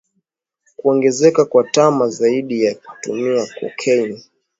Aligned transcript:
Kuongezeka 0.77 1.45
kwa 1.45 1.63
tama 1.63 2.07
zaidi 2.07 2.63
ya 2.63 2.75
kutumia 2.75 3.47
cocaine 3.59 4.23